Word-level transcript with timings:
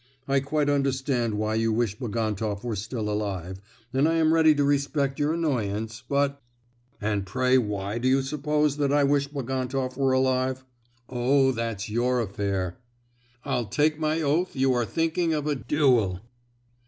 I 0.27 0.39
quite 0.39 0.67
understand 0.67 1.35
why 1.35 1.53
you 1.53 1.71
wish 1.71 1.93
Bagantoff 1.99 2.63
were 2.63 2.75
still 2.75 3.07
alive, 3.07 3.61
and 3.93 4.07
am 4.07 4.33
ready 4.33 4.55
to 4.55 4.63
respect 4.63 5.19
your 5.19 5.31
annoyance, 5.35 6.01
but——" 6.09 6.41
"And 6.99 7.23
pray 7.23 7.59
why 7.59 7.99
do 7.99 8.07
you 8.07 8.23
suppose 8.23 8.77
that 8.77 8.91
I 8.91 9.03
wish 9.03 9.27
Bagantoff 9.27 9.97
were 9.97 10.13
alive?" 10.13 10.65
"Oh, 11.07 11.51
that's 11.51 11.87
your 11.87 12.19
affair!" 12.19 12.79
"I'll 13.45 13.67
take 13.67 13.99
my 13.99 14.23
oath 14.23 14.55
you 14.55 14.73
are 14.73 14.85
thinking 14.85 15.35
of 15.35 15.45
a 15.45 15.53
duel!" 15.53 16.21